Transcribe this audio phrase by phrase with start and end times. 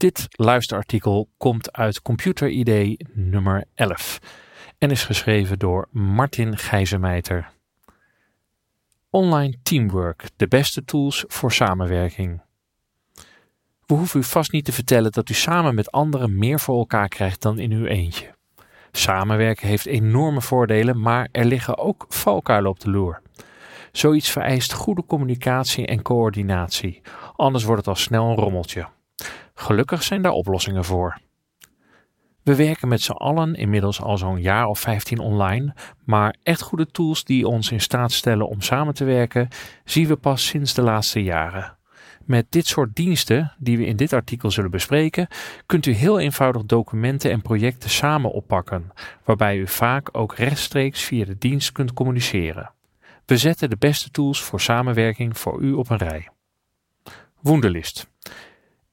[0.00, 4.18] Dit luisterartikel komt uit Computer ID nummer 11
[4.78, 7.50] en is geschreven door Martin Gijzenmeiter.
[9.10, 12.42] Online teamwork, de beste tools voor samenwerking.
[13.86, 17.08] We hoeven u vast niet te vertellen dat u samen met anderen meer voor elkaar
[17.08, 18.34] krijgt dan in uw eentje.
[18.90, 23.22] Samenwerken heeft enorme voordelen, maar er liggen ook valkuilen op de loer.
[23.92, 27.02] Zoiets vereist goede communicatie en coördinatie,
[27.36, 28.86] anders wordt het al snel een rommeltje.
[29.60, 31.18] Gelukkig zijn daar oplossingen voor.
[32.42, 36.86] We werken met z'n allen inmiddels al zo'n jaar of 15 online, maar echt goede
[36.86, 39.48] tools die ons in staat stellen om samen te werken,
[39.84, 41.76] zien we pas sinds de laatste jaren.
[42.24, 45.28] Met dit soort diensten, die we in dit artikel zullen bespreken,
[45.66, 48.90] kunt u heel eenvoudig documenten en projecten samen oppakken,
[49.24, 52.72] waarbij u vaak ook rechtstreeks via de dienst kunt communiceren.
[53.26, 56.28] We zetten de beste tools voor samenwerking voor u op een rij.
[57.40, 58.08] Wunderlist.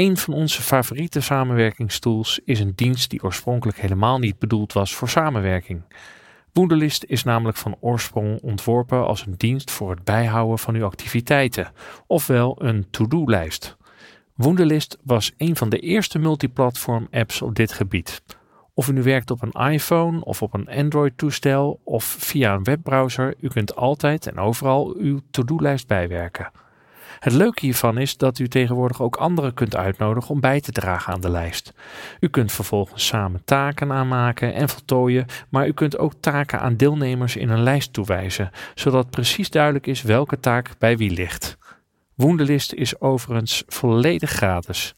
[0.00, 5.08] Een van onze favoriete samenwerkingstools is een dienst die oorspronkelijk helemaal niet bedoeld was voor
[5.08, 5.82] samenwerking.
[6.52, 11.72] Wunderlist is namelijk van oorsprong ontworpen als een dienst voor het bijhouden van uw activiteiten,
[12.06, 13.76] ofwel een to-do-lijst.
[14.34, 18.22] Wunderlist was een van de eerste multiplatform apps op dit gebied.
[18.74, 23.34] Of u nu werkt op een iPhone of op een Android-toestel of via een webbrowser,
[23.40, 26.50] u kunt altijd en overal uw to-do-lijst bijwerken.
[27.20, 31.12] Het leuke hiervan is dat u tegenwoordig ook anderen kunt uitnodigen om bij te dragen
[31.12, 31.72] aan de lijst.
[32.20, 37.36] U kunt vervolgens samen taken aanmaken en voltooien, maar u kunt ook taken aan deelnemers
[37.36, 41.58] in een lijst toewijzen, zodat precies duidelijk is welke taak bij wie ligt.
[42.14, 44.94] Wunderlist is overigens volledig gratis.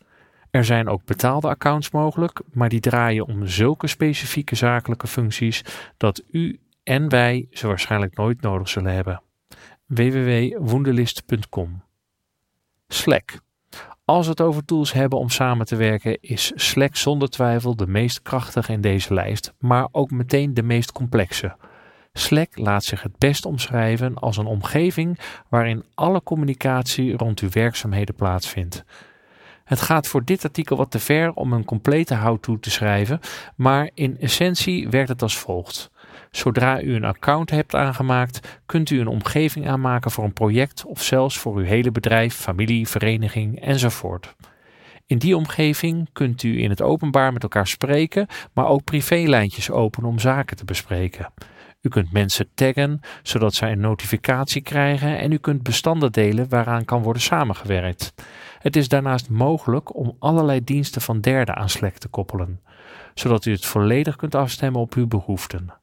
[0.51, 5.65] Er zijn ook betaalde accounts mogelijk, maar die draaien om zulke specifieke zakelijke functies
[5.97, 9.23] dat u en wij ze waarschijnlijk nooit nodig zullen hebben.
[9.87, 11.83] www.wunderlist.com
[12.93, 13.41] Slack.
[14.05, 17.87] Als we het over tools hebben om samen te werken, is Slack zonder twijfel de
[17.87, 21.57] meest krachtige in deze lijst, maar ook meteen de meest complexe.
[22.13, 28.15] Slack laat zich het best omschrijven als een omgeving waarin alle communicatie rond uw werkzaamheden
[28.15, 28.85] plaatsvindt.
[29.65, 33.21] Het gaat voor dit artikel wat te ver om een complete how-to te schrijven,
[33.57, 35.91] maar in essentie werkt het als volgt.
[36.31, 41.03] Zodra u een account hebt aangemaakt, kunt u een omgeving aanmaken voor een project of
[41.03, 44.35] zelfs voor uw hele bedrijf, familie, vereniging enzovoort.
[45.07, 50.11] In die omgeving kunt u in het openbaar met elkaar spreken, maar ook privélijntjes openen
[50.11, 51.33] om zaken te bespreken.
[51.83, 56.85] U kunt mensen taggen, zodat zij een notificatie krijgen en u kunt bestanden delen waaraan
[56.85, 58.15] kan worden samengewerkt.
[58.59, 62.61] Het is daarnaast mogelijk om allerlei diensten van derden aan Slack te koppelen,
[63.15, 65.82] zodat u het volledig kunt afstemmen op uw behoeften.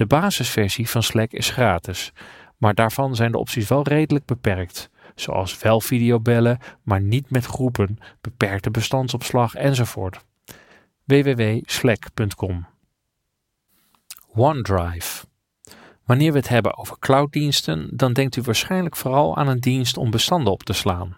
[0.00, 2.12] De basisversie van Slack is gratis,
[2.56, 7.98] maar daarvan zijn de opties wel redelijk beperkt, zoals wel videobellen, maar niet met groepen,
[8.20, 10.24] beperkte bestandsopslag enzovoort.
[11.04, 12.66] www.slack.com
[14.34, 15.24] OneDrive
[16.04, 20.10] Wanneer we het hebben over clouddiensten, dan denkt u waarschijnlijk vooral aan een dienst om
[20.10, 21.16] bestanden op te slaan.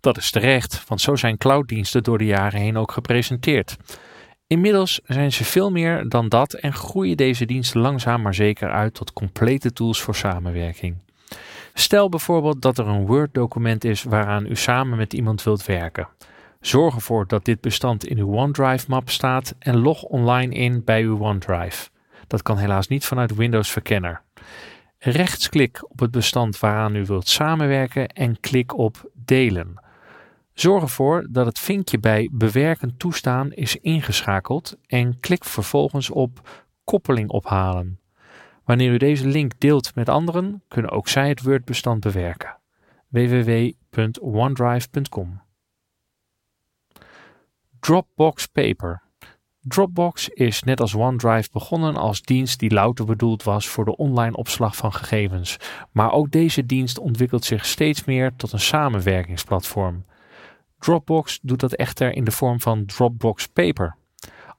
[0.00, 3.76] Dat is terecht, want zo zijn clouddiensten door de jaren heen ook gepresenteerd.
[4.52, 8.94] Inmiddels zijn ze veel meer dan dat en groeien deze diensten langzaam maar zeker uit
[8.94, 10.96] tot complete tools voor samenwerking.
[11.74, 16.08] Stel bijvoorbeeld dat er een Word-document is waaraan u samen met iemand wilt werken.
[16.60, 21.18] Zorg ervoor dat dit bestand in uw OneDrive-map staat en log online in bij uw
[21.18, 21.88] OneDrive.
[22.26, 24.22] Dat kan helaas niet vanuit Windows Verkenner.
[24.98, 29.81] Rechtsklik op het bestand waaraan u wilt samenwerken en klik op Delen.
[30.54, 37.30] Zorg ervoor dat het vinkje bij Bewerken toestaan is ingeschakeld en klik vervolgens op Koppeling
[37.30, 38.00] ophalen.
[38.64, 42.58] Wanneer u deze link deelt met anderen, kunnen ook zij het Word-bestand bewerken.
[43.08, 45.40] www.onedrive.com
[47.80, 49.02] Dropbox Paper
[49.60, 54.36] Dropbox is net als OneDrive begonnen als dienst die louter bedoeld was voor de online
[54.36, 55.56] opslag van gegevens,
[55.92, 60.04] maar ook deze dienst ontwikkelt zich steeds meer tot een samenwerkingsplatform.
[60.82, 63.96] Dropbox doet dat echter in de vorm van Dropbox Paper.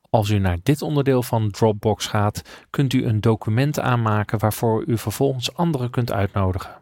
[0.09, 4.97] Als u naar dit onderdeel van Dropbox gaat, kunt u een document aanmaken waarvoor u
[4.97, 6.81] vervolgens anderen kunt uitnodigen.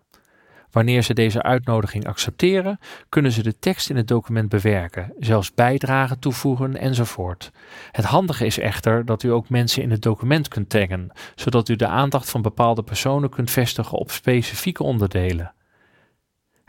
[0.71, 2.79] Wanneer ze deze uitnodiging accepteren,
[3.09, 7.51] kunnen ze de tekst in het document bewerken, zelfs bijdragen toevoegen enzovoort.
[7.91, 11.75] Het handige is echter dat u ook mensen in het document kunt taggen, zodat u
[11.75, 15.53] de aandacht van bepaalde personen kunt vestigen op specifieke onderdelen.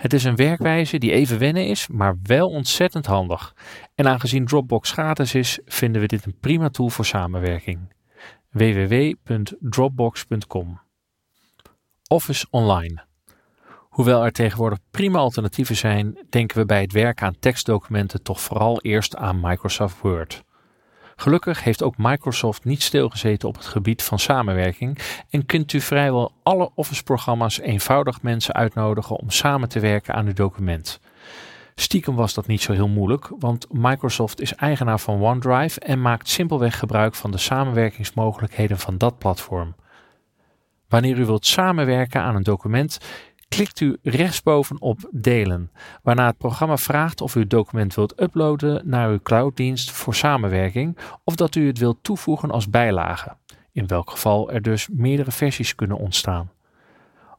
[0.02, 3.54] Het is een werkwijze die even wennen is, maar wel ontzettend handig.
[3.94, 7.92] En aangezien Dropbox gratis is, vinden we dit een prima tool voor samenwerking.
[8.50, 10.80] www.dropbox.com
[12.08, 13.04] Office Online
[13.88, 18.80] Hoewel er tegenwoordig prima alternatieven zijn, denken we bij het werken aan tekstdocumenten toch vooral
[18.80, 20.44] eerst aan Microsoft Word.
[21.16, 24.98] Gelukkig heeft ook Microsoft niet stilgezeten op het gebied van samenwerking
[25.30, 30.32] en kunt u vrijwel alle Office-programma's eenvoudig mensen uitnodigen om samen te werken aan uw
[30.32, 31.00] document.
[31.74, 36.28] Stiekem was dat niet zo heel moeilijk, want Microsoft is eigenaar van OneDrive en maakt
[36.28, 39.74] simpelweg gebruik van de samenwerkingsmogelijkheden van dat platform.
[40.88, 42.98] Wanneer u wilt samenwerken aan een document,
[43.52, 45.70] klikt u rechtsboven op Delen,
[46.02, 50.96] waarna het programma vraagt of u het document wilt uploaden naar uw clouddienst voor samenwerking
[51.24, 53.36] of dat u het wilt toevoegen als bijlage,
[53.72, 56.50] in welk geval er dus meerdere versies kunnen ontstaan.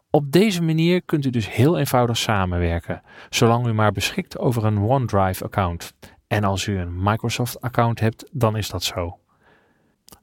[0.10, 4.80] Op deze manier kunt u dus heel eenvoudig samenwerken, zolang u maar beschikt over een
[4.80, 5.94] OneDrive-account.
[6.27, 9.18] En als u een Microsoft-account hebt, dan is dat zo.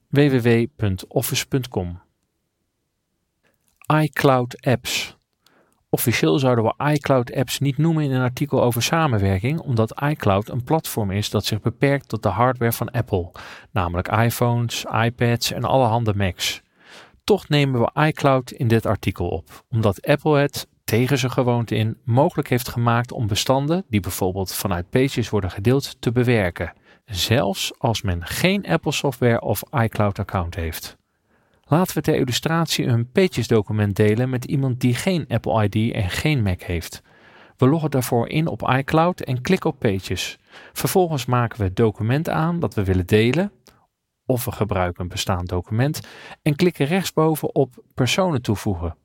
[0.08, 2.00] www.office.com
[3.86, 5.18] iCloud Apps
[5.92, 11.10] Officieel zouden we iCloud-apps niet noemen in een artikel over samenwerking, omdat iCloud een platform
[11.10, 13.30] is dat zich beperkt tot de hardware van Apple,
[13.70, 16.62] namelijk iPhones, iPads en allerhande Macs.
[17.24, 21.96] Toch nemen we iCloud in dit artikel op, omdat Apple het, tegen zijn gewoonte in,
[22.04, 26.72] mogelijk heeft gemaakt om bestanden, die bijvoorbeeld vanuit Pages worden gedeeld, te bewerken,
[27.04, 30.98] zelfs als men geen Apple software of iCloud-account heeft.
[31.70, 36.10] Laten we ter illustratie een Pages document delen met iemand die geen Apple ID en
[36.10, 37.02] geen Mac heeft.
[37.56, 40.38] We loggen daarvoor in op iCloud en klikken op Pages.
[40.72, 43.52] Vervolgens maken we het document aan dat we willen delen,
[44.26, 46.00] of we gebruiken een bestaand document
[46.42, 48.96] en klikken rechtsboven op personen toevoegen.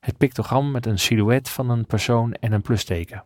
[0.00, 3.24] Het pictogram met een silhouet van een persoon en een plusteken.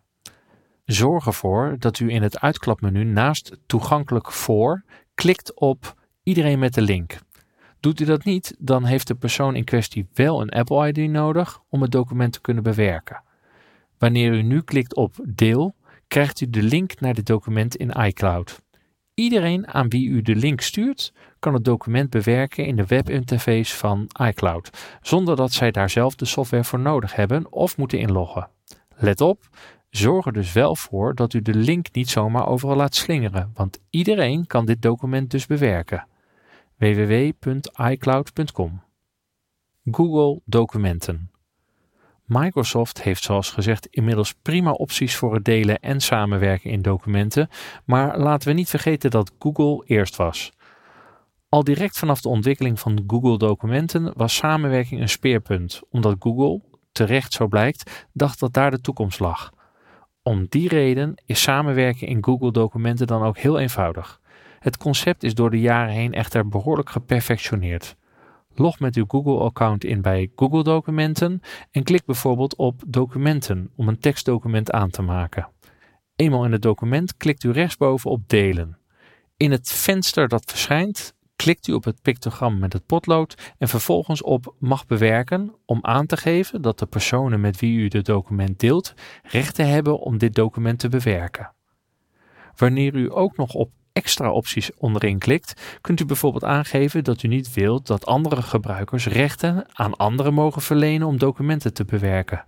[0.85, 4.85] Zorg ervoor dat u in het uitklapmenu naast toegankelijk voor
[5.15, 7.19] klikt op iedereen met de link.
[7.81, 11.61] Doet u dat niet, dan heeft de persoon in kwestie wel een Apple ID nodig
[11.69, 13.23] om het document te kunnen bewerken.
[13.99, 15.75] Wanneer u nu klikt op Deel,
[16.09, 18.63] krijgt u de link naar dit document in iCloud.
[19.15, 24.11] Iedereen aan wie u de link stuurt, kan het document bewerken in de webinterface van
[24.23, 24.71] iCloud,
[25.03, 28.49] zonder dat zij daar zelf de software voor nodig hebben of moeten inloggen.
[28.97, 29.49] Let op,
[29.91, 33.79] zorg er dus wel voor dat u de link niet zomaar overal laat slingeren, want
[33.91, 36.07] iedereen kan dit document dus bewerken
[36.79, 38.83] www.icloud.com.
[39.91, 41.31] Google Documenten.
[42.25, 47.49] Microsoft heeft zoals gezegd inmiddels prima opties voor het delen en samenwerken in documenten,
[47.85, 50.53] maar laten we niet vergeten dat Google eerst was.
[51.49, 57.33] Al direct vanaf de ontwikkeling van Google Documenten was samenwerking een speerpunt, omdat Google, terecht
[57.33, 59.53] zo blijkt, dacht dat daar de toekomst lag.
[60.23, 64.21] Om die reden is samenwerken in Google Documenten dan ook heel eenvoudig.
[64.59, 67.97] Het concept is door de jaren heen echter behoorlijk geperfectioneerd.
[68.55, 71.41] Log met uw Google-account in bij Google Documenten
[71.71, 75.49] en klik bijvoorbeeld op Documenten om een tekstdocument aan te maken.
[76.17, 78.79] Eenmaal in het document klikt u rechtsboven op Delen.
[79.37, 84.23] In het venster dat verschijnt, klikt u op het pictogram met het potlood en vervolgens
[84.23, 88.61] op Mag bewerken om aan te geven dat de personen met wie u het document
[88.61, 91.53] deelt rechten hebben om dit document te bewerken.
[92.57, 97.29] Wanneer u ook nog op extra opties onderin klikt, kunt u bijvoorbeeld aangeven dat u
[97.29, 102.45] niet wilt dat andere gebruikers rechten aan anderen mogen verlenen om documenten te bewerken.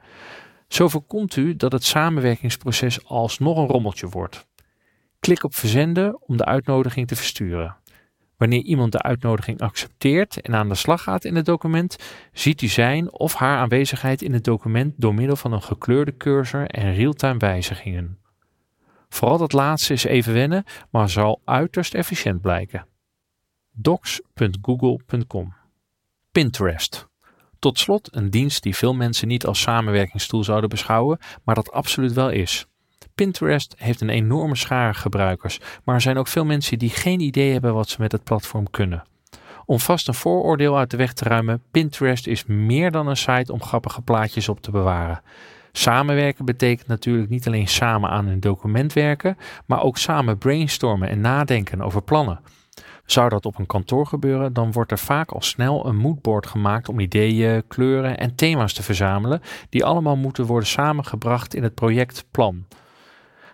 [0.69, 4.47] Zo voorkomt u dat het samenwerkingsproces alsnog een rommeltje wordt.
[5.21, 7.77] Klik op verzenden om de uitnodiging te versturen.
[8.37, 11.97] Wanneer iemand de uitnodiging accepteert en aan de slag gaat in het document,
[12.33, 16.67] ziet u zijn of haar aanwezigheid in het document door middel van een gekleurde cursor
[16.67, 18.20] en realtime wijzigingen.
[19.11, 22.87] Vooral dat laatste is even wennen, maar zal uiterst efficiënt blijken.
[23.73, 25.55] docs.google.com
[26.33, 27.09] Pinterest.
[27.59, 32.13] Tot slot een dienst die veel mensen niet als samenwerkingstoel zouden beschouwen, maar dat absoluut
[32.13, 32.67] wel is.
[33.15, 37.53] Pinterest heeft een enorme schare gebruikers, maar er zijn ook veel mensen die geen idee
[37.53, 39.03] hebben wat ze met het platform kunnen.
[39.65, 43.53] Om vast een vooroordeel uit de weg te ruimen, Pinterest is meer dan een site
[43.53, 45.23] om grappige plaatjes op te bewaren.
[45.73, 49.37] Samenwerken betekent natuurlijk niet alleen samen aan een document werken,
[49.67, 52.41] maar ook samen brainstormen en nadenken over plannen.
[53.05, 56.89] Zou dat op een kantoor gebeuren, dan wordt er vaak al snel een moodboard gemaakt
[56.89, 62.25] om ideeën, kleuren en thema's te verzamelen, die allemaal moeten worden samengebracht in het project
[62.31, 62.67] Plan.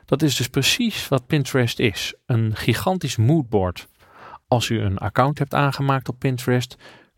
[0.04, 3.88] Dat is dus precies wat Pinterest is: een gigantisch moodboard.
[4.48, 6.76] Als u een account hebt aangemaakt op Pinterest,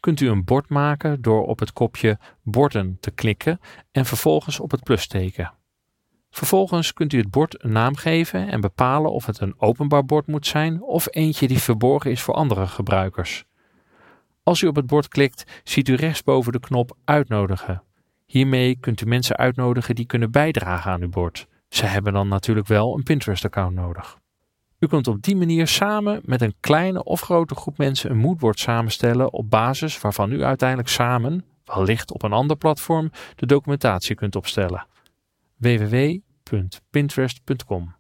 [0.09, 3.61] kunt u een bord maken door op het kopje borden te klikken
[3.93, 5.53] en vervolgens op het plusteken.
[6.31, 10.27] Vervolgens kunt u het bord een naam geven en bepalen of het een openbaar bord
[10.27, 13.45] moet zijn of eentje die verborgen is voor andere gebruikers.
[14.43, 17.83] Als u op het bord klikt, ziet u rechtsboven de knop Uitnodigen.
[18.27, 21.47] Hiermee kunt u mensen uitnodigen die kunnen bijdragen aan uw bord.
[21.69, 24.19] Ze hebben dan natuurlijk wel een Pinterest-account nodig.
[24.79, 28.59] U kunt op die manier samen met een kleine of grote groep mensen een moodboard
[28.59, 34.37] samenstellen op basis waarvan u uiteindelijk samen, wellicht op een ander platform, de documentatie kunt
[34.37, 34.87] opstellen.
[35.57, 37.98] www.pinterest.com